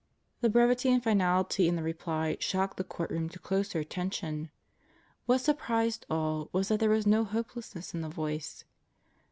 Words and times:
The 0.39 0.49
brevity 0.49 0.89
and 0.89 1.03
finality 1.03 1.67
in 1.67 1.75
the 1.75 1.83
reply 1.83 2.35
shocked 2.39 2.77
the 2.77 2.83
courtroom 2.83 3.29
to 3.29 3.37
closer 3.37 3.77
attention. 3.77 4.49
What 5.27 5.41
surprised 5.41 6.07
all 6.09 6.49
was 6.51 6.69
that 6.69 6.79
there 6.79 6.89
was 6.89 7.05
no 7.05 7.23
hopelessness 7.23 7.93
in 7.93 8.01
the 8.01 8.09
voice. 8.09 8.63